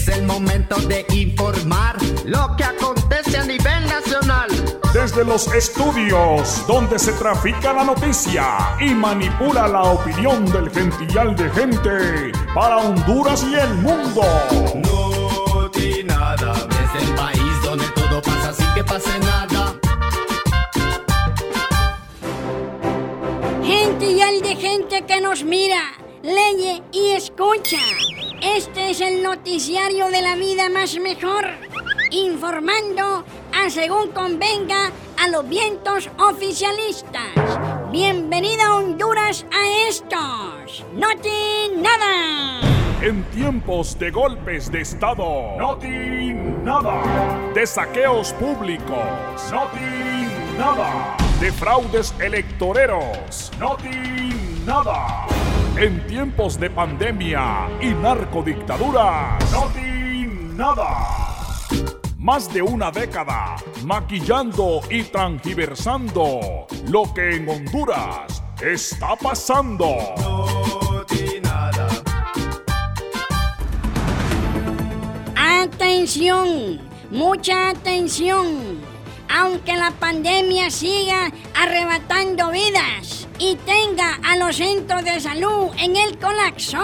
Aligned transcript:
Es 0.00 0.08
el 0.08 0.22
momento 0.22 0.76
de 0.88 1.04
informar 1.12 1.94
lo 2.24 2.56
que 2.56 2.64
acontece 2.64 3.36
a 3.36 3.44
nivel 3.44 3.84
nacional. 3.84 4.48
Desde 4.94 5.26
los 5.26 5.46
estudios 5.52 6.66
donde 6.66 6.98
se 6.98 7.12
trafica 7.12 7.74
la 7.74 7.84
noticia 7.84 8.76
y 8.80 8.94
manipula 8.94 9.68
la 9.68 9.82
opinión 9.82 10.46
del 10.46 10.70
gentillal 10.70 11.36
de 11.36 11.50
gente 11.50 12.32
para 12.54 12.78
Honduras 12.78 13.44
y 13.44 13.54
el 13.56 13.74
mundo. 13.74 14.22
Nada. 16.06 16.54
Es 16.54 17.02
el 17.02 17.14
país 17.14 17.62
donde 17.62 17.84
todo 17.90 18.22
pasa 18.22 18.54
sin 18.54 18.74
que 18.74 18.84
pase 18.84 19.18
nada. 19.18 19.74
Gentillal 23.62 24.40
de 24.40 24.56
gente 24.56 25.02
que 25.06 25.20
nos 25.20 25.44
mira, 25.44 25.82
lee 26.22 26.82
y 26.90 27.10
escucha. 27.10 27.76
Este 28.42 28.90
es 28.90 29.02
el 29.02 29.22
noticiario 29.22 30.08
de 30.08 30.22
la 30.22 30.34
vida 30.34 30.70
más 30.70 30.98
mejor, 30.98 31.44
informando 32.10 33.22
a 33.52 33.68
según 33.68 34.12
convenga 34.12 34.90
a 35.18 35.28
los 35.28 35.46
vientos 35.46 36.08
oficialistas. 36.18 37.34
Bienvenida 37.92 38.74
Honduras 38.74 39.44
a 39.52 39.88
estos. 39.88 40.86
Noti 40.94 41.76
nada. 41.76 42.60
En 43.02 43.24
tiempos 43.24 43.98
de 43.98 44.10
golpes 44.10 44.72
de 44.72 44.80
Estado, 44.80 45.56
no 45.58 45.78
nada. 46.64 47.52
De 47.54 47.66
saqueos 47.66 48.32
públicos, 48.32 48.96
no 49.52 49.68
nada. 50.58 51.29
De 51.40 51.50
fraudes 51.50 52.14
electoreros, 52.20 53.50
no 53.58 53.76
nada. 54.66 55.26
En 55.76 56.06
tiempos 56.06 56.60
de 56.60 56.68
pandemia 56.68 57.66
y 57.80 57.94
narcodictadura, 57.94 59.38
no 59.50 59.70
nada 60.54 61.30
más 62.18 62.52
de 62.52 62.60
una 62.60 62.90
década 62.90 63.56
maquillando 63.84 64.82
y 64.90 65.04
transgiversando 65.04 66.66
lo 66.88 67.14
que 67.14 67.36
en 67.36 67.48
Honduras 67.48 68.42
está 68.60 69.16
pasando. 69.16 69.86
Atención, 75.34 76.82
mucha 77.10 77.70
atención. 77.70 78.99
Aunque 79.32 79.76
la 79.76 79.92
pandemia 79.92 80.70
siga 80.70 81.30
arrebatando 81.54 82.50
vidas 82.50 83.28
y 83.38 83.56
tenga 83.56 84.18
a 84.24 84.36
los 84.36 84.56
centros 84.56 85.04
de 85.04 85.20
salud 85.20 85.68
en 85.78 85.96
el 85.96 86.18
colapso, 86.18 86.78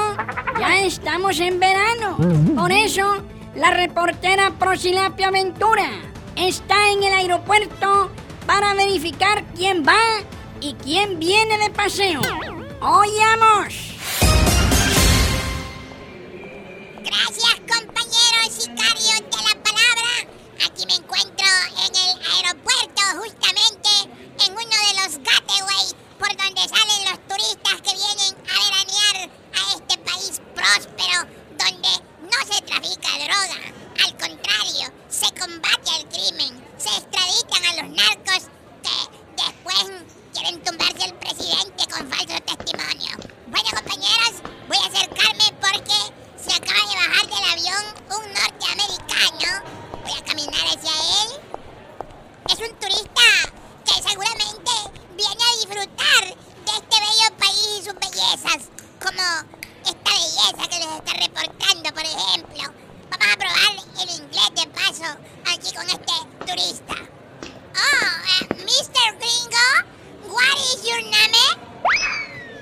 ya 0.58 0.80
estamos 0.80 1.40
en 1.40 1.58
verano. 1.58 2.16
Por 2.54 2.70
eso, 2.70 3.16
la 3.56 3.72
reportera 3.72 4.52
Prosilapia 4.58 5.30
Ventura 5.30 5.90
está 6.36 6.90
en 6.90 7.02
el 7.02 7.12
aeropuerto 7.14 8.10
para 8.46 8.74
verificar 8.74 9.44
quién 9.56 9.84
va 9.84 10.22
y 10.60 10.74
quién 10.74 11.18
viene 11.18 11.58
de 11.58 11.70
paseo. 11.70 12.20
¡Oyamos! 12.80 14.55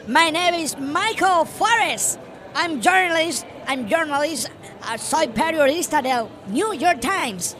My 0.06 0.28
name 0.28 0.52
is 0.52 0.76
Michael 0.76 1.46
Forrest. 1.46 2.18
I'm 2.54 2.82
journalist. 2.82 3.46
I'm 3.66 3.88
journalist. 3.88 4.50
Uh, 4.82 4.98
soy 4.98 5.28
periodista 5.28 6.02
del 6.02 6.30
New 6.48 6.74
York 6.74 7.00
Times. 7.00 7.56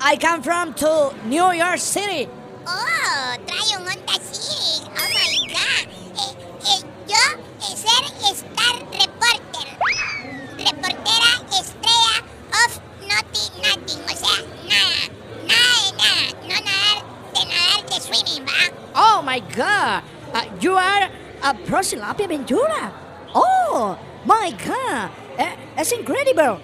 I 0.00 0.14
come 0.16 0.40
from 0.40 0.72
to 0.74 1.12
New 1.26 1.50
York 1.50 1.78
City. 1.78 2.28
Oh, 2.64 3.36
trae 3.44 3.74
un 3.74 3.86
Honda 3.88 4.22
Civic. 4.22 4.86
Oh 4.86 5.10
my 5.18 5.34
God. 5.50 5.88
Eh, 6.14 6.30
eh, 6.70 6.80
yo, 7.10 7.24
eh, 7.58 7.74
ser 7.74 8.06
Star 8.38 8.78
Reporter. 8.94 9.66
Reportera 10.62 11.32
estrella 11.58 12.22
of 12.54 12.80
Naughty 13.02 13.50
Nothing. 13.66 14.00
O 14.06 14.14
sea, 14.14 14.46
nada. 14.70 15.10
Nada 15.42 15.74
de 15.82 15.98
nada. 15.98 16.38
No 16.46 16.54
nadar 16.54 17.02
de 17.34 17.42
nadar 17.50 17.82
de 17.90 17.98
swimming, 18.00 18.46
¿va? 18.46 18.70
Oh 18.94 19.22
my 19.22 19.40
God! 19.40 20.04
Uh, 20.32 20.44
you 20.60 20.76
are 20.76 21.10
a 21.42 21.54
Prosilapia 21.54 22.26
Ventura. 22.26 22.92
Oh 23.34 23.96
my 24.24 24.50
God! 24.52 25.10
Eh, 25.38 25.56
es 25.76 25.92
incredible. 25.92 26.58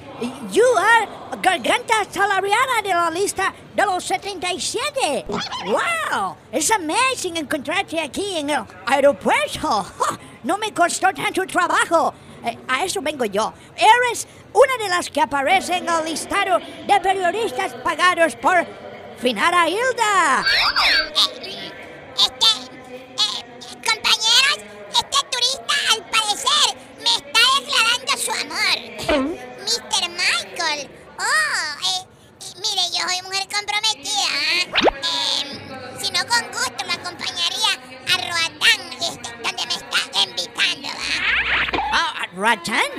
You 0.51 0.65
are 0.77 1.09
Garganta 1.43 2.05
Salariana 2.11 2.83
de 2.83 2.89
la 2.91 3.11
lista 3.11 3.53
de 3.75 3.85
los 3.87 4.05
77. 4.05 5.27
Wow! 5.67 6.37
It's 6.53 6.71
amazing 6.71 7.37
encontrarte 7.37 8.01
aquí 8.01 8.39
en 8.39 8.51
el 8.51 8.65
aeropuerto. 8.87 9.87
No 10.45 10.59
me 10.59 10.73
costó 10.73 11.13
tanto 11.13 11.45
trabajo. 11.45 12.15
Eh, 12.45 12.57
a 12.69 12.85
eso 12.85 13.03
vengo 13.03 13.25
yo. 13.25 13.53
Eres 13.77 14.29
una 14.53 14.77
de 14.79 14.89
las 14.89 15.11
que 15.11 15.21
aparece 15.21 15.79
en 15.79 15.89
el 15.89 16.05
listado 16.05 16.61
de 16.87 17.01
periodistas 17.01 17.75
pagados 17.83 18.37
por 18.37 18.65
Finara 19.19 19.69
Hilda. 19.69 20.45
Este, 24.57 25.19
turista 25.31 25.75
al 25.93 26.11
parecer 26.11 26.69
me 26.99 27.13
está 27.17 27.41
declarando 27.61 28.13
su 28.17 28.31
amor. 28.33 29.37
Mr. 29.65 30.09
Michael. 30.11 30.91
Oh, 31.19 31.69
eh, 31.85 32.07
eh, 32.41 32.55
mire, 32.57 32.83
yo 32.93 33.09
soy 33.09 33.23
mujer 33.23 33.47
comprometida. 33.53 34.33
Eh, 35.03 35.99
si 36.01 36.11
no, 36.11 36.21
con 36.27 36.47
gusto 36.53 36.85
me 36.87 36.93
acompañaría 36.95 37.73
a 38.07 38.17
Roatán, 38.17 38.93
este, 38.93 39.31
donde 39.43 39.67
me 39.67 39.75
está 39.75 40.23
invitando. 40.23 40.89
Ah, 41.93 42.27
Ratan? 42.35 42.91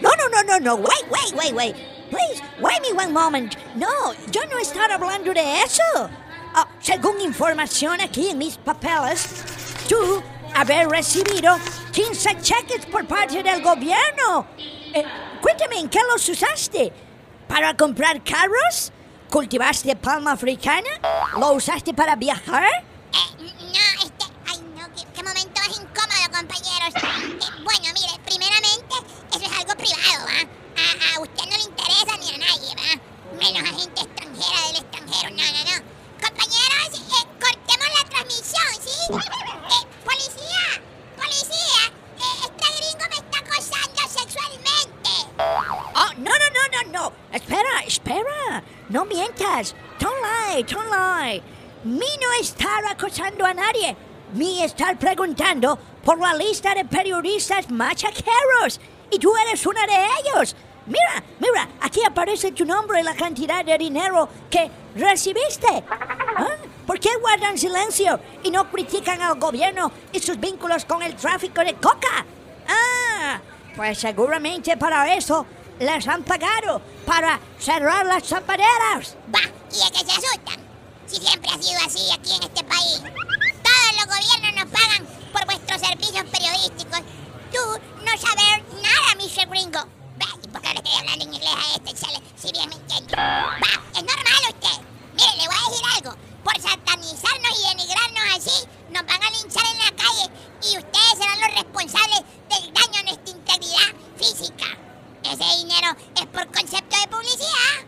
No, 0.00 0.10
no, 0.16 0.28
no, 0.28 0.42
no, 0.42 0.58
no. 0.58 0.74
Wait, 0.76 1.04
wait, 1.10 1.32
wait, 1.34 1.54
wait. 1.54 1.76
Please, 2.10 2.42
wait 2.60 2.82
me 2.82 2.92
one 2.92 3.12
moment. 3.12 3.56
No, 3.74 4.12
yo 4.30 4.44
no 4.50 4.58
estaba 4.58 4.94
hablando 4.94 5.32
de 5.32 5.62
eso. 5.62 5.82
Ah, 6.54 6.68
según 6.80 7.20
información 7.20 8.00
aquí 8.00 8.28
en 8.28 8.38
mis 8.38 8.58
papeles, 8.58 9.26
tú 9.88 10.22
haber 10.54 10.88
recibido 10.88 11.56
15 11.92 12.40
cheques 12.40 12.86
por 12.86 13.06
parte 13.06 13.42
del 13.42 13.62
gobierno. 13.62 14.46
Eh, 14.58 15.04
cuéntame, 15.40 15.78
¿en 15.78 15.88
qué 15.88 16.00
los 16.12 16.28
usaste? 16.28 16.92
¿Para 17.48 17.76
comprar 17.76 18.22
carros? 18.22 18.92
¿Cultivaste 19.30 19.96
palma 19.96 20.32
africana? 20.32 20.88
¿Lo 21.38 21.52
usaste 21.52 21.94
para 21.94 22.16
viajar? 22.16 22.91
Lie, 50.52 50.62
don't. 50.62 51.42
Mi 51.84 52.06
no 52.20 52.32
estar 52.40 52.84
acosando 52.86 53.44
a 53.44 53.52
nadie. 53.52 53.96
Mi 54.34 54.62
estar 54.62 54.96
preguntando 54.98 55.78
por 56.04 56.18
la 56.18 56.32
lista 56.34 56.74
de 56.74 56.84
periodistas 56.84 57.70
machaqueros. 57.70 58.80
Y 59.10 59.18
tú 59.18 59.32
eres 59.36 59.66
una 59.66 59.84
de 59.86 60.06
ellos. 60.20 60.54
Mira, 60.86 61.22
mira, 61.40 61.68
aquí 61.80 62.00
aparece 62.04 62.52
tu 62.52 62.64
nombre 62.64 63.00
y 63.00 63.02
la 63.02 63.14
cantidad 63.14 63.64
de 63.64 63.76
dinero 63.78 64.28
que 64.48 64.70
recibiste. 64.94 65.82
¿Ah? 66.36 66.56
¿Por 66.86 66.98
qué 67.00 67.10
guardan 67.20 67.58
silencio 67.58 68.18
y 68.42 68.50
no 68.50 68.70
critican 68.70 69.20
al 69.22 69.38
gobierno 69.38 69.90
y 70.12 70.20
sus 70.20 70.38
vínculos 70.38 70.84
con 70.84 71.02
el 71.02 71.14
tráfico 71.16 71.62
de 71.62 71.74
coca? 71.74 72.24
Ah, 72.68 73.40
pues 73.76 73.98
seguramente 73.98 74.76
para 74.76 75.14
eso 75.14 75.46
les 75.82 76.06
han 76.06 76.22
pagado, 76.22 76.80
para 77.04 77.40
cerrar 77.58 78.06
las 78.06 78.22
zapateras. 78.24 79.16
Va, 79.34 79.40
y 79.72 79.82
es 79.82 79.90
que 79.90 79.98
se 79.98 80.12
asustan. 80.12 80.60
Si 81.08 81.16
siempre 81.16 81.50
ha 81.50 81.60
sido 81.60 81.80
así 81.84 82.10
aquí 82.12 82.36
en 82.36 82.42
este 82.44 82.64
país. 82.64 83.02
Todos 83.02 83.92
los 83.96 84.06
gobiernos 84.06 84.64
nos 84.64 84.80
pagan 84.80 85.06
por 85.32 85.44
vuestros 85.44 85.80
servicios 85.80 86.24
periodísticos. 86.30 87.00
Tú 87.52 87.58
no 88.04 88.12
sabes 88.16 88.62
nada, 88.80 89.14
Mr. 89.16 89.48
Gringo. 89.48 89.80
Va, 90.20 90.28
¿y 90.42 90.48
por 90.48 90.62
qué 90.62 90.68
le 90.68 90.74
estoy 90.76 90.94
hablando 91.00 91.24
en 91.24 91.34
inglés 91.34 91.50
a 91.50 91.74
este? 91.74 91.96
Sale, 91.96 92.18
si 92.36 92.52
bien 92.52 92.68
me 92.68 92.76
entiende. 92.76 93.16
Va, 93.16 93.82
es 93.92 94.04
normal 94.04 94.42
usted. 94.50 94.84
Mire, 95.14 95.36
le 95.36 95.48
voy 95.48 95.56
a 95.56 95.68
decir 95.68 95.86
algo. 95.96 96.16
Por 96.44 96.60
satanizarnos 96.60 97.58
y 97.58 97.68
denigrarnos 97.68 98.36
así, 98.36 98.68
nos 98.90 99.04
van 99.04 99.22
a 99.22 99.30
linchar 99.30 99.64
en 99.66 99.78
la 99.78 100.02
calle 100.02 100.30
y 100.62 100.78
ustedes 100.78 101.18
serán 101.18 101.40
los 101.40 101.54
responsables 101.54 102.22
del 102.48 102.72
daño 102.72 103.00
a 103.00 103.02
nuestra 103.02 103.30
integridad 103.30 103.94
física. 104.16 104.81
Ese 105.32 105.64
dinero 105.64 105.96
es 106.14 106.26
por 106.26 106.46
concepto 106.48 106.94
de 107.00 107.08
publicidad. 107.08 107.80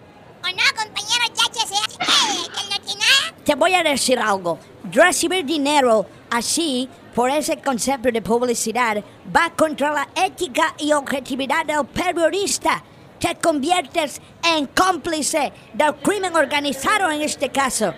¿O 0.43 0.49
no, 0.49 0.63
compañero 0.77 1.25
HCA? 1.35 1.89
¿Que 1.99 2.61
él 2.63 2.69
no 2.71 2.81
tiene 2.87 3.01
nada? 3.01 3.37
Te 3.45 3.55
voy 3.55 3.75
a 3.75 3.83
decir 3.83 4.19
algo. 4.19 4.59
Recibir 4.91 5.45
dinero 5.45 6.07
así, 6.31 6.89
por 7.15 7.29
ese 7.29 7.59
concepto 7.59 8.11
de 8.11 8.23
publicidad, 8.23 9.05
va 9.35 9.51
contra 9.51 9.93
la 9.93 10.09
ética 10.15 10.75
y 10.79 10.95
objetividad 10.95 11.67
del 11.67 11.85
periodista. 11.85 12.83
Te 13.19 13.35
conviertes 13.35 14.23
en 14.43 14.67
cómplice 14.69 15.53
del 15.75 15.97
crimen 15.97 16.35
organizado 16.35 17.11
en 17.11 17.21
este 17.21 17.51
caso. 17.51 17.93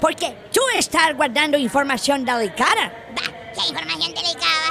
Porque 0.00 0.36
tú 0.52 0.60
estás 0.76 1.16
guardando 1.16 1.58
información 1.58 2.24
delicada. 2.24 2.92
Va, 3.18 3.52
¿qué 3.52 3.68
información 3.68 4.14
delicada 4.14 4.61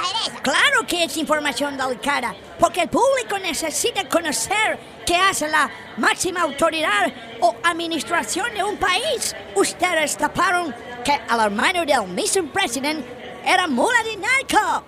Claro 0.42 0.84
que 0.88 1.04
es 1.04 1.16
información 1.16 1.76
delicada, 1.76 2.34
porque 2.58 2.82
el 2.82 2.88
público 2.88 3.38
necesita 3.38 4.08
conocer 4.08 4.76
qué 5.06 5.14
hace 5.14 5.46
la 5.46 5.70
máxima 5.98 6.42
autoridad 6.42 7.12
o 7.40 7.54
administración 7.62 8.52
de 8.52 8.64
un 8.64 8.76
país. 8.76 9.36
Ustedes 9.54 10.16
taparon 10.16 10.74
que 11.04 11.12
al 11.12 11.40
hermano 11.40 11.84
del 11.86 12.08
Mr. 12.08 12.50
President 12.52 13.06
era 13.44 13.68
mula 13.68 14.02
de 14.02 14.16
narco. 14.16 14.84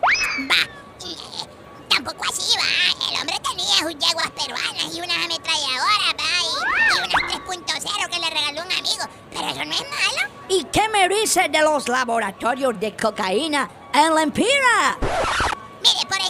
Va, 0.51 0.63
eh, 1.07 1.47
tampoco 1.89 2.25
así, 2.29 2.57
va. 2.57 3.13
El 3.13 3.21
hombre 3.21 3.37
tenía 3.49 3.77
sus 3.77 3.91
yeguas 3.93 4.31
peruanas 4.31 4.93
y 4.93 5.01
unas 5.01 5.17
ametralladoras, 5.25 6.15
va, 6.19 6.33
y, 6.43 6.97
y 6.97 6.99
unas 6.99 7.33
3.0 7.45 8.11
que 8.11 8.19
le 8.19 8.31
regaló 8.31 8.63
un 8.63 8.73
amigo. 8.73 9.05
Pero 9.31 9.49
eso 9.49 9.65
no 9.65 9.73
es 9.73 9.81
malo. 9.83 10.35
¿Y 10.49 10.65
qué 10.65 10.89
me 10.89 11.09
dice 11.09 11.49
de 11.49 11.61
los 11.61 11.89
laboratorios 11.89 12.79
de 12.81 12.97
cocaína 12.97 13.71
en 13.95 14.15
la 14.15 14.23
Empira? 14.23 14.99
Mire, 15.83 16.07
por 16.09 16.21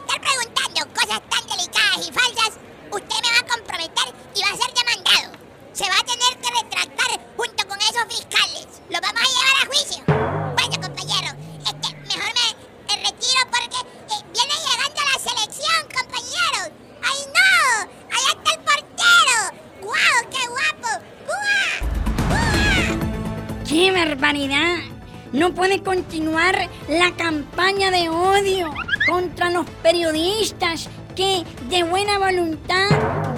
puede 25.55 25.83
continuar 25.83 26.69
la 26.89 27.13
campaña 27.13 27.91
de 27.91 28.09
odio 28.09 28.71
contra 29.09 29.51
los 29.51 29.67
periodistas 29.83 30.89
que 31.15 31.45
de 31.69 31.85
buena 31.85 32.19
voluntad 32.19 32.89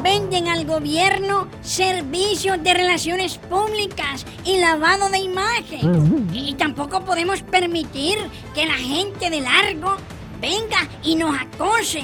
venden 0.03 0.49
al 0.49 0.65
gobierno 0.65 1.49
servicios 1.61 2.63
de 2.63 2.73
relaciones 2.73 3.37
públicas 3.39 4.25
y 4.45 4.59
lavado 4.59 5.11
de 5.11 5.19
imagen. 5.19 6.29
Y 6.33 6.55
tampoco 6.55 7.05
podemos 7.05 7.43
permitir 7.43 8.19
que 8.55 8.67
la 8.67 8.75
gente 8.75 9.29
de 9.29 9.41
largo 9.41 9.97
venga 10.41 10.89
y 11.03 11.17
nos 11.17 11.39
acose, 11.39 12.03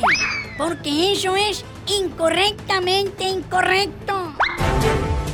porque 0.58 1.12
eso 1.12 1.36
es 1.36 1.64
incorrectamente 1.86 3.24
incorrecto. 3.24 4.34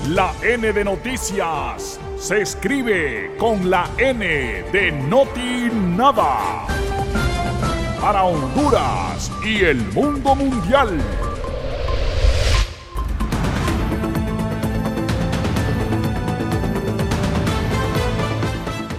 La 0.08 0.32
N 0.42 0.72
de 0.72 0.84
noticias 0.84 1.98
se 2.18 2.42
escribe 2.42 3.36
con 3.38 3.70
la 3.70 3.88
N 3.96 4.24
de 4.72 4.92
Noti 4.92 5.70
Nada. 5.72 6.66
Para 8.00 8.24
Honduras 8.24 9.30
y 9.44 9.64
el 9.64 9.76
mundo 9.92 10.34
mundial. 10.34 11.00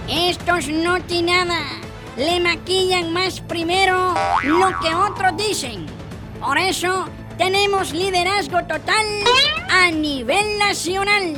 Estos 0.08 0.68
no 0.68 1.00
tienen 1.02 1.48
nada. 1.48 1.62
Le 2.16 2.40
maquillan 2.40 3.12
más 3.12 3.40
primero 3.40 4.14
lo 4.42 4.80
que 4.80 4.94
otros 4.94 5.36
dicen. 5.36 5.86
Por 6.40 6.58
eso 6.58 7.06
tenemos 7.38 7.92
liderazgo 7.92 8.60
total 8.64 9.06
a 9.70 9.90
nivel 9.90 10.58
nacional. 10.58 11.36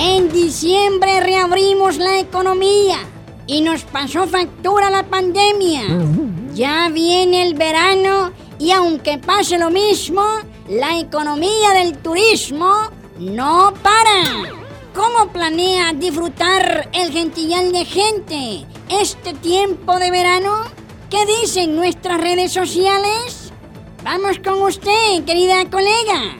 En 0.00 0.32
diciembre 0.32 1.18
reabrimos 1.18 1.96
la 1.96 2.20
economía 2.20 2.98
y 3.48 3.62
nos 3.62 3.82
pasó 3.82 4.28
factura 4.28 4.90
la 4.90 5.02
pandemia. 5.02 5.82
Ya 6.54 6.88
viene 6.88 7.42
el 7.42 7.54
verano 7.54 8.30
y 8.60 8.70
aunque 8.70 9.18
pase 9.18 9.58
lo 9.58 9.70
mismo, 9.70 10.22
la 10.68 11.00
economía 11.00 11.70
del 11.74 11.98
turismo 11.98 12.72
no 13.18 13.74
para. 13.82 14.52
¿Cómo 14.94 15.32
planea 15.32 15.92
disfrutar 15.92 16.88
el 16.92 17.10
gentillal 17.10 17.72
de 17.72 17.84
gente 17.84 18.66
este 18.88 19.34
tiempo 19.34 19.98
de 19.98 20.12
verano? 20.12 20.62
¿Qué 21.10 21.26
dicen 21.26 21.74
nuestras 21.74 22.20
redes 22.20 22.52
sociales? 22.52 23.52
Vamos 24.04 24.38
con 24.38 24.62
usted, 24.62 25.24
querida 25.26 25.68
colega. 25.68 26.38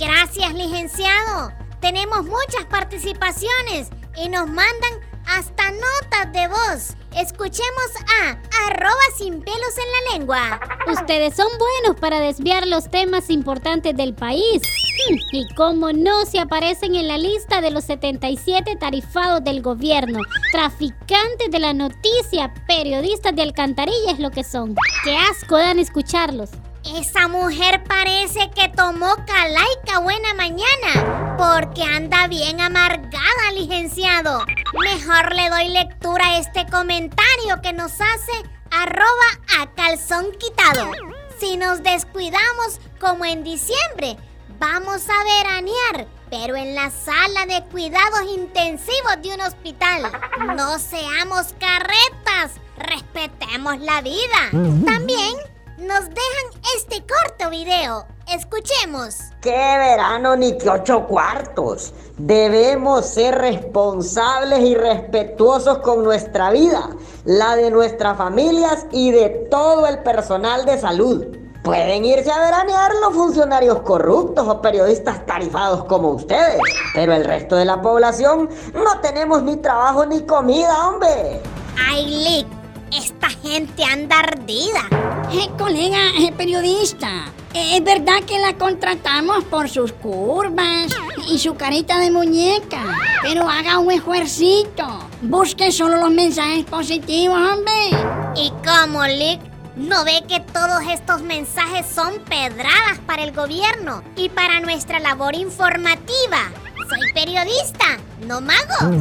Gracias, 0.00 0.52
licenciado. 0.52 1.55
Tenemos 1.80 2.24
muchas 2.24 2.64
participaciones 2.68 3.90
y 4.16 4.28
nos 4.28 4.46
mandan 4.46 4.92
hasta 5.26 5.70
notas 5.70 6.32
de 6.32 6.48
voz. 6.48 6.96
Escuchemos 7.16 7.90
a 8.22 8.38
arroba 8.68 8.94
sin 9.16 9.40
pelos 9.42 9.78
en 9.78 9.84
la 9.92 10.18
lengua. 10.18 10.60
Ustedes 10.92 11.34
son 11.34 11.48
buenos 11.58 12.00
para 12.00 12.20
desviar 12.20 12.66
los 12.66 12.90
temas 12.90 13.30
importantes 13.30 13.96
del 13.96 14.14
país. 14.14 14.62
Hmm, 15.10 15.16
Y 15.32 15.54
como 15.54 15.92
no 15.92 16.26
se 16.26 16.38
aparecen 16.38 16.94
en 16.94 17.08
la 17.08 17.18
lista 17.18 17.60
de 17.60 17.70
los 17.70 17.84
77 17.84 18.76
tarifados 18.76 19.42
del 19.44 19.62
gobierno, 19.62 20.20
traficantes 20.52 21.50
de 21.50 21.58
la 21.58 21.72
noticia, 21.72 22.52
periodistas 22.66 23.34
de 23.34 23.42
alcantarilla 23.42 24.12
es 24.12 24.18
lo 24.18 24.30
que 24.30 24.44
son. 24.44 24.74
Qué 25.04 25.16
asco 25.16 25.56
dan 25.56 25.78
escucharlos. 25.78 26.50
Esa 26.94 27.26
mujer 27.26 27.82
parece 27.82 28.48
que 28.50 28.68
tomó 28.68 29.16
calaica 29.26 29.98
buena 29.98 30.34
mañana, 30.34 31.34
porque 31.36 31.82
anda 31.82 32.28
bien 32.28 32.60
amargada, 32.60 33.52
licenciado. 33.54 34.44
Mejor 34.72 35.34
le 35.34 35.50
doy 35.50 35.68
lectura 35.70 36.24
a 36.26 36.38
este 36.38 36.64
comentario 36.66 37.60
que 37.60 37.72
nos 37.72 37.92
hace 37.92 38.32
arroba 38.70 39.60
a 39.60 39.66
calzón 39.74 40.26
quitado. 40.38 40.92
Si 41.40 41.56
nos 41.56 41.82
descuidamos 41.82 42.80
como 43.00 43.24
en 43.24 43.42
diciembre, 43.42 44.16
vamos 44.60 45.08
a 45.08 45.24
veranear, 45.24 46.06
pero 46.30 46.54
en 46.54 46.76
la 46.76 46.90
sala 46.90 47.46
de 47.46 47.64
cuidados 47.64 48.22
intensivos 48.32 49.22
de 49.22 49.34
un 49.34 49.40
hospital. 49.40 50.12
No 50.54 50.78
seamos 50.78 51.52
carretas, 51.58 52.52
respetemos 52.78 53.80
la 53.80 54.02
vida. 54.02 54.50
También 54.86 55.36
nos 55.78 56.08
dejan 56.08 56.62
este 56.76 57.04
corto 57.06 57.50
video. 57.50 58.06
Escuchemos. 58.28 59.16
¡Qué 59.40 59.50
verano 59.50 60.34
ni 60.36 60.56
que 60.56 60.68
ocho 60.68 61.06
cuartos! 61.06 61.92
Debemos 62.16 63.06
ser 63.06 63.36
responsables 63.36 64.60
y 64.60 64.74
respetuosos 64.74 65.78
con 65.78 66.02
nuestra 66.02 66.50
vida, 66.50 66.90
la 67.24 67.56
de 67.56 67.70
nuestras 67.70 68.16
familias 68.16 68.86
y 68.90 69.10
de 69.10 69.28
todo 69.50 69.86
el 69.86 69.98
personal 70.02 70.64
de 70.64 70.78
salud. 70.78 71.26
Pueden 71.62 72.04
irse 72.04 72.30
a 72.30 72.38
veranear 72.38 72.92
los 73.02 73.12
funcionarios 73.12 73.80
corruptos 73.80 74.46
o 74.48 74.62
periodistas 74.62 75.26
tarifados 75.26 75.84
como 75.84 76.10
ustedes, 76.10 76.60
pero 76.94 77.12
el 77.12 77.24
resto 77.24 77.56
de 77.56 77.64
la 77.64 77.82
población 77.82 78.48
no 78.72 79.00
tenemos 79.00 79.42
ni 79.42 79.56
trabajo 79.56 80.06
ni 80.06 80.22
comida, 80.22 80.88
hombre. 80.88 81.42
Ay, 81.88 82.06
Lick, 82.06 82.46
esta 82.92 83.30
gente 83.30 83.84
anda 83.84 84.20
ardida. 84.20 84.88
Eh, 85.32 85.48
colega 85.58 85.98
eh, 86.18 86.32
periodista, 86.36 87.32
eh, 87.54 87.76
es 87.76 87.84
verdad 87.84 88.22
que 88.26 88.38
la 88.38 88.54
contratamos 88.54 89.44
por 89.44 89.68
sus 89.68 89.92
curvas 89.92 90.94
y 91.28 91.38
su 91.38 91.54
carita 91.54 91.98
de 91.98 92.10
muñeca, 92.10 92.98
pero 93.22 93.48
haga 93.48 93.78
un 93.78 93.90
esfuercito. 93.92 94.86
Busque 95.22 95.72
solo 95.72 95.96
los 95.96 96.10
mensajes 96.10 96.64
positivos, 96.64 97.38
hombre. 97.38 97.90
¿Y 98.36 98.52
cómo, 98.64 99.04
Lick? 99.06 99.40
¿No 99.76 100.04
ve 100.04 100.22
que 100.26 100.40
todos 100.40 100.82
estos 100.90 101.22
mensajes 101.22 101.86
son 101.86 102.14
pedradas 102.28 102.98
para 103.06 103.24
el 103.24 103.32
gobierno 103.32 104.02
y 104.16 104.30
para 104.30 104.60
nuestra 104.60 105.00
labor 105.00 105.34
informativa? 105.34 106.50
Soy 106.88 107.12
periodista, 107.12 107.98
no 108.26 108.40
mago. 108.40 108.94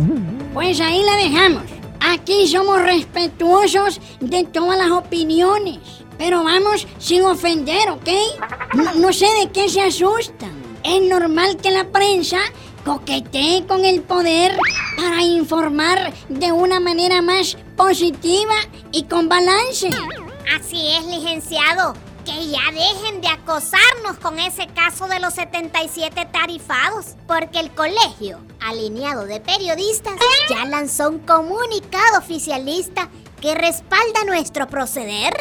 Pues 0.54 0.82
ahí 0.82 1.02
la 1.04 1.16
dejamos. 1.16 1.85
Aquí 2.08 2.48
somos 2.48 2.80
respetuosos 2.84 4.00
de 4.20 4.44
todas 4.44 4.78
las 4.78 4.92
opiniones. 4.92 5.80
Pero 6.20 6.44
vamos 6.44 6.86
sin 7.00 7.24
ofender, 7.24 7.90
¿ok? 7.90 8.10
No, 8.98 9.12
sé 9.12 9.26
de 9.42 9.52
qué 9.52 9.68
se 9.70 9.82
asustan. 9.82 10.54
Es 10.84 11.02
normal 11.02 11.58
que 11.58 11.72
la 11.72 11.86
prensa 11.86 12.38
coquetee 12.86 13.66
con 13.66 13.84
el 13.84 14.04
poder 14.04 14.56
para 14.96 15.24
informar 15.24 16.14
de 16.30 16.52
una 16.52 16.80
manera 16.80 17.24
más 17.24 17.58
positiva 17.76 18.56
y 18.92 19.04
con 19.06 19.28
balance. 19.28 19.90
Así 20.56 20.88
es, 20.92 21.06
licenciado. 21.06 21.96
Que 22.26 22.50
ya 22.50 22.72
dejen 22.72 23.22
de 23.22 23.28
acosarnos 23.28 24.18
con 24.22 24.40
ese 24.40 24.68
caso 24.68 25.08
de 25.08 25.20
los 25.20 25.36
77 25.36 26.28
tarifados, 26.32 27.16
porque 27.28 27.60
el 27.60 27.72
colegio 27.72 28.40
alineado 28.60 29.26
de 29.26 29.40
periodistas 29.40 30.16
ya 30.50 30.66
lanzó 30.66 31.10
un 31.10 31.20
comunicado 31.20 32.18
oficialista 32.18 33.10
que 33.40 33.54
respalda 33.54 34.24
nuestro 34.26 34.68
proceder. 34.68 35.34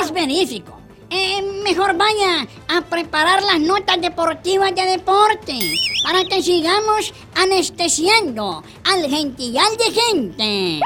Es 0.00 0.10
benéfico. 0.10 0.80
Eh, 1.10 1.42
mejor 1.62 1.94
vaya 1.98 2.48
a 2.68 2.80
preparar 2.80 3.42
las 3.42 3.60
notas 3.60 4.00
deportivas 4.00 4.74
de 4.74 4.86
deporte 4.86 5.58
para 6.02 6.24
que 6.24 6.42
sigamos 6.42 7.12
anestesiando 7.34 8.64
al 8.90 9.10
gentillal 9.10 9.76
de 9.76 10.00
gente. 10.00 10.80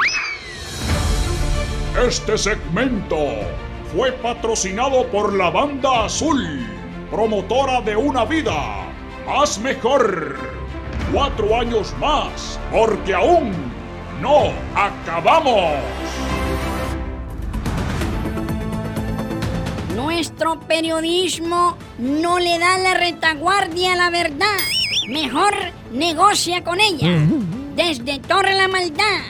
Este 2.05 2.37
segmento 2.37 3.17
fue 3.93 4.11
patrocinado 4.11 5.07
por 5.07 5.33
la 5.33 5.49
Banda 5.49 6.05
Azul, 6.05 6.65
promotora 7.09 7.81
de 7.81 7.95
una 7.95 8.25
vida 8.25 8.87
más 9.25 9.59
mejor. 9.59 10.35
Cuatro 11.13 11.57
años 11.57 11.95
más, 11.99 12.59
porque 12.71 13.13
aún 13.13 13.53
no 14.21 14.51
acabamos. 14.75 15.75
Nuestro 19.95 20.59
periodismo 20.61 21.77
no 21.97 22.39
le 22.39 22.59
da 22.59 22.77
la 22.77 22.93
retaguardia 22.93 23.93
a 23.93 23.95
la 23.95 24.09
verdad. 24.09 24.57
Mejor 25.09 25.53
negocia 25.93 26.63
con 26.63 26.81
ella. 26.81 27.07
Desde 27.75 28.19
Torre 28.19 28.53
la 28.55 28.67
Maldad, 28.67 29.21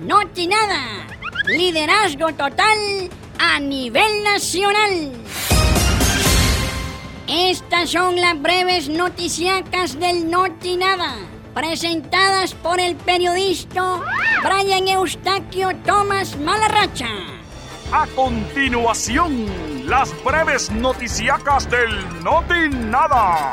Noti 0.00 0.48
Nada, 0.48 1.06
liderazgo 1.46 2.32
total 2.32 3.10
a 3.40 3.58
nivel 3.58 4.22
nacional. 4.22 5.12
Estas 7.26 7.90
son 7.90 8.20
las 8.20 8.40
breves 8.40 8.88
noticiacas 8.88 9.98
del 9.98 10.28
Noti 10.28 10.76
Nada, 10.76 11.16
presentadas 11.54 12.54
por 12.54 12.78
el 12.78 12.96
periodista 12.96 14.02
Brian 14.42 14.88
Eustaquio 14.88 15.70
Tomás 15.86 16.36
Malarracha. 16.36 17.08
A 17.92 18.06
continuación, 18.14 19.46
las 19.88 20.12
breves 20.22 20.70
noticiacas 20.70 21.68
del 21.70 22.22
Noti 22.22 22.68
Nada. 22.68 23.50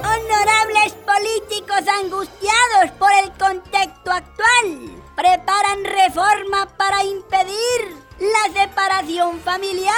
Honorables 0.00 0.94
políticos 1.06 1.82
angustiados 2.02 2.90
por 2.98 3.12
el 3.22 3.30
contexto 3.38 4.10
actual, 4.10 4.90
preparan 5.14 5.84
reforma 5.84 6.66
para 6.76 7.04
impedir 7.04 8.05
la 8.18 8.62
separación 8.62 9.40
familiar 9.40 9.92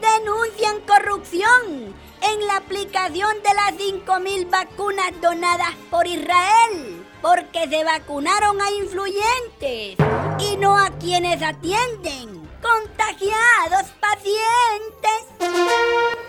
Denuncian 0.00 0.80
corrupción 0.80 1.94
en 2.20 2.46
la 2.46 2.56
aplicación 2.56 3.42
de 3.42 3.54
las 3.54 3.72
5.000 3.74 4.50
vacunas 4.50 5.12
donadas 5.20 5.74
por 5.90 6.06
Israel 6.06 7.06
porque 7.22 7.68
se 7.68 7.84
vacunaron 7.84 8.60
a 8.60 8.70
influyentes 8.72 9.96
y 10.38 10.56
no 10.56 10.76
a 10.76 10.90
quienes 10.98 11.42
atienden. 11.42 12.48
Contagiados 12.60 13.92
pacientes. 14.00 15.28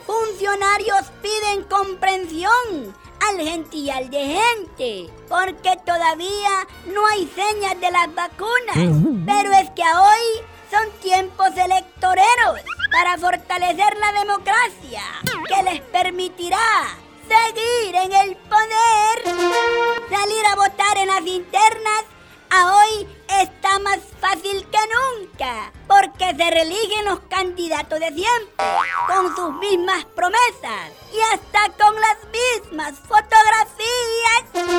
Funcionarios 0.06 1.06
piden 1.22 1.64
comprensión 1.64 2.94
al 3.28 3.40
gentil 3.40 4.10
de 4.10 4.40
gente, 4.40 5.10
porque 5.28 5.78
todavía 5.86 6.68
no 6.88 7.06
hay 7.08 7.28
señas 7.36 7.80
de 7.80 7.92
las 7.92 8.14
vacunas. 8.14 9.26
Pero 9.26 9.52
es 9.54 9.70
que 9.72 9.84
hoy 9.84 10.46
son 10.72 10.90
tiempos 11.02 11.50
electoreros 11.56 12.62
para 12.92 13.18
fortalecer 13.18 13.98
la 13.98 14.20
democracia, 14.20 15.02
que 15.48 15.64
les 15.64 15.82
permitirá 15.82 16.98
seguir 17.28 17.96
en 17.96 18.12
el 18.12 18.36
poder. 18.38 19.29
Se 26.40 26.50
religen 26.52 27.04
los 27.04 27.20
candidatos 27.30 28.00
de 28.00 28.14
siempre, 28.14 28.66
con 29.08 29.36
sus 29.36 29.54
mismas 29.56 30.06
promesas 30.16 30.90
y 31.14 31.20
hasta 31.34 31.70
con 31.78 31.94
las 32.00 32.18
mismas 32.32 32.98
fotografías. 33.00 34.70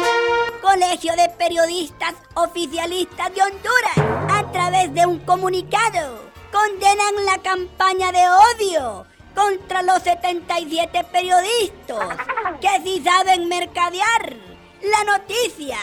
Colegio 0.62 1.12
de 1.17 1.29
Periodistas 1.37 2.14
Oficialistas 2.33 3.35
de 3.35 3.43
Honduras, 3.43 4.31
a 4.31 4.50
través 4.52 4.95
de 4.95 5.05
un 5.05 5.19
comunicado, 5.19 6.23
condenan 6.50 7.26
la 7.26 7.37
campaña 7.43 8.11
de 8.11 8.26
odio 8.26 9.05
contra 9.35 9.83
los 9.83 10.02
77 10.02 11.05
periodistas 11.12 12.17
que 12.62 12.81
sí 12.85 13.02
saben 13.05 13.50
mercadear 13.50 14.35
la 14.81 15.05
noticia 15.12 15.79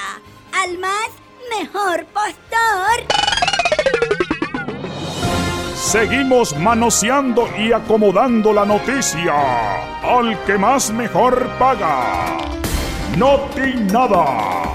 al 0.54 0.80
más 0.80 1.10
mejor 1.52 2.04
postor. 2.08 3.37
Seguimos 5.88 6.54
manoseando 6.58 7.48
y 7.58 7.72
acomodando 7.72 8.52
la 8.52 8.66
noticia 8.66 9.34
al 10.04 10.38
que 10.44 10.58
más 10.58 10.92
mejor 10.92 11.48
paga. 11.58 12.40
Noti 13.16 13.74
Nada. 13.90 14.66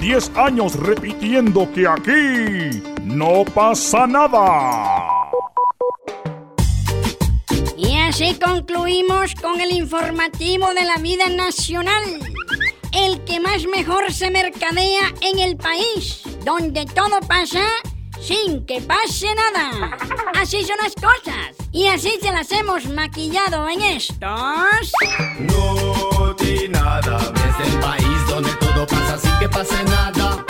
10 0.00 0.30
años 0.36 0.76
repitiendo 0.76 1.68
que 1.72 1.88
aquí 1.88 2.80
no 3.02 3.44
pasa 3.52 4.06
nada. 4.06 5.32
Y 7.76 7.96
así 7.96 8.38
concluimos 8.38 9.34
con 9.34 9.60
el 9.60 9.72
informativo 9.72 10.72
de 10.72 10.84
la 10.84 10.98
vida 10.98 11.28
nacional. 11.30 12.04
El 12.92 13.24
que 13.24 13.40
más 13.40 13.66
mejor 13.66 14.12
se 14.12 14.30
mercadea 14.30 15.12
en 15.20 15.40
el 15.40 15.56
país, 15.56 16.22
donde 16.44 16.86
todo 16.86 17.18
pasa 17.26 17.66
sin 18.20 18.64
que 18.66 18.80
pase 18.80 19.26
nada. 19.34 19.96
Así 20.40 20.62
son 20.64 20.76
las 20.82 20.94
cosas. 20.94 21.56
Y 21.72 21.86
así 21.86 22.18
se 22.20 22.32
las 22.32 22.50
hemos 22.52 22.86
maquillado 22.86 23.68
en 23.68 23.82
estos. 23.82 24.92
No 25.40 26.34
di 26.34 26.68
nada. 26.68 27.18
Desde 27.32 27.72
el 27.72 27.80
país 27.80 28.26
donde 28.28 28.50
todo 28.56 28.86
pasa 28.86 29.18
sin 29.18 29.38
que 29.38 29.48
pase 29.48 29.82
nada. 29.84 30.49